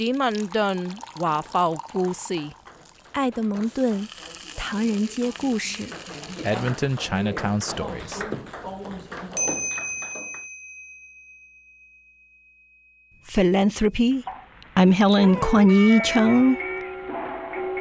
[0.00, 2.50] 点问顿华埠故事，
[3.12, 4.06] 爱的蒙顿
[4.56, 5.84] 唐人街故事。
[6.44, 8.22] Edmonton Chinatown Stories.
[13.36, 14.24] philanthropy.
[14.76, 16.56] I'm Helen Kwan Yi Chung.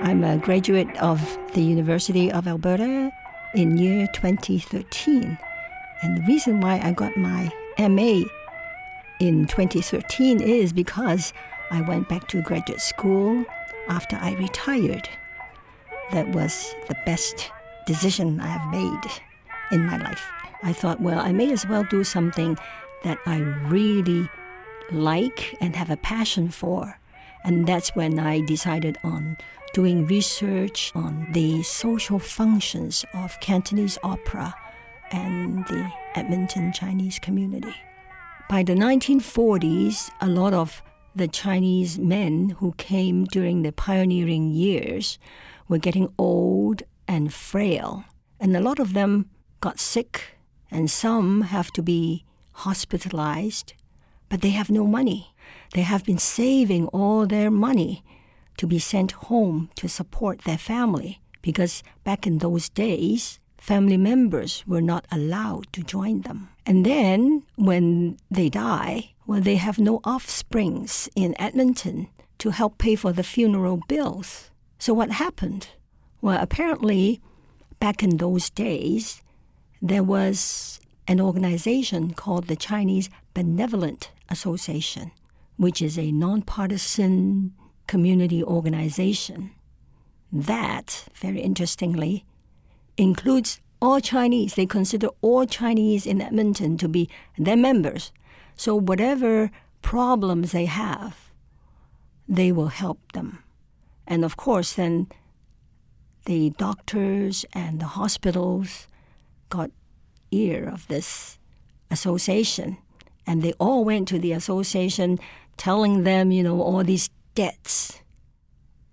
[0.01, 1.21] I'm a graduate of
[1.53, 3.09] the University of Alberta
[3.53, 5.37] in year 2013.
[6.01, 7.49] And the reason why I got my
[7.79, 8.23] MA
[9.21, 11.31] in 2013 is because
[11.70, 13.44] I went back to graduate school
[13.88, 15.08] after I retired.
[16.12, 17.50] That was the best
[17.86, 19.10] decision I have made
[19.70, 20.30] in my life.
[20.62, 22.58] I thought, well, I may as well do something
[23.04, 24.28] that I really
[24.92, 26.98] like and have a passion for.
[27.44, 29.38] And that's when I decided on
[29.72, 34.54] doing research on the social functions of Cantonese opera
[35.10, 37.74] and the Edmonton Chinese community.
[38.48, 40.82] By the 1940s, a lot of
[41.14, 45.18] the Chinese men who came during the pioneering years
[45.68, 48.04] were getting old and frail,
[48.38, 49.28] and a lot of them
[49.60, 50.38] got sick,
[50.70, 53.74] and some have to be hospitalized
[54.30, 55.34] but they have no money.
[55.74, 58.02] They have been saving all their money
[58.56, 64.64] to be sent home to support their family because back in those days, family members
[64.66, 66.48] were not allowed to join them.
[66.66, 72.96] And then when they die, well, they have no offsprings in Edmonton to help pay
[72.96, 74.50] for the funeral bills.
[74.78, 75.68] So what happened?
[76.22, 77.20] Well, apparently,
[77.78, 79.22] back in those days,
[79.82, 85.12] there was an organization called the Chinese Benevolent Association,
[85.56, 87.52] which is a nonpartisan
[87.86, 89.50] community organization.
[90.32, 92.24] That, very interestingly,
[93.00, 94.54] includes all Chinese.
[94.54, 98.12] They consider all Chinese in Edmonton to be their members.
[98.56, 101.30] So, whatever problems they have,
[102.28, 103.42] they will help them.
[104.06, 105.08] And of course, then
[106.26, 108.86] the doctors and the hospitals
[109.48, 109.70] got
[110.30, 111.38] ear of this
[111.90, 112.76] association
[113.26, 115.18] and they all went to the association
[115.56, 118.00] telling them, you know, all these debts.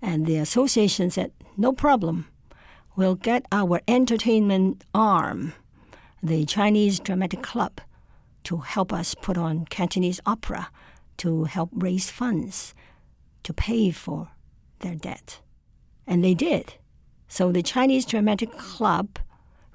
[0.01, 2.27] And the association said, no problem.
[2.97, 5.53] We'll get our entertainment arm,
[6.23, 7.79] the Chinese Dramatic Club,
[8.45, 10.71] to help us put on Cantonese opera
[11.17, 12.73] to help raise funds
[13.43, 14.29] to pay for
[14.79, 15.41] their debt.
[16.07, 16.73] And they did.
[17.27, 19.19] So the Chinese Dramatic Club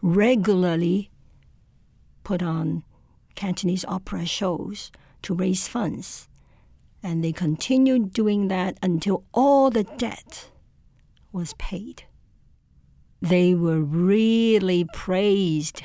[0.02, 1.12] regularly
[2.24, 2.82] put on
[3.36, 4.90] Cantonese opera shows
[5.22, 6.28] to raise funds.
[7.04, 10.50] And they continued doing that until all the debt
[11.30, 12.02] was paid.
[13.22, 15.84] They were really praised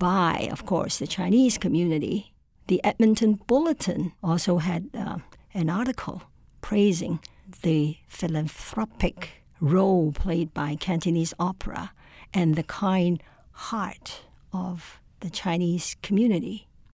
[0.00, 2.34] by, of course, the Chinese community.
[2.66, 5.18] The Edmonton Bulletin also had uh,
[5.54, 6.24] an article
[6.62, 7.20] praising
[7.62, 11.92] the philanthropic role played by Cantonese opera
[12.34, 16.66] and the kind heart of the Chinese community.